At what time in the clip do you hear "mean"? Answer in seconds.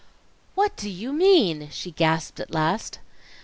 1.13-1.69